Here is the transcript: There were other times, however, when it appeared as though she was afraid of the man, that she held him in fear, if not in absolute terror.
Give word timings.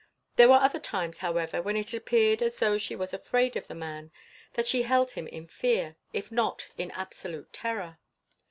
There 0.35 0.47
were 0.49 0.55
other 0.55 0.79
times, 0.79 1.19
however, 1.19 1.61
when 1.61 1.77
it 1.77 1.93
appeared 1.93 2.41
as 2.41 2.57
though 2.57 2.79
she 2.79 2.95
was 2.95 3.13
afraid 3.13 3.55
of 3.55 3.67
the 3.67 3.75
man, 3.75 4.09
that 4.53 4.65
she 4.65 4.81
held 4.81 5.11
him 5.11 5.27
in 5.27 5.45
fear, 5.45 5.95
if 6.11 6.31
not 6.31 6.69
in 6.75 6.89
absolute 6.89 7.53
terror. 7.53 7.99